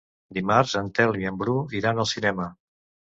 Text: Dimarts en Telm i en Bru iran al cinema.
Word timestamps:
Dimarts 0.35 0.71
en 0.79 0.87
Telm 0.99 1.19
i 1.23 1.27
en 1.31 1.37
Bru 1.41 1.57
iran 1.81 2.01
al 2.05 2.09
cinema. 2.13 2.49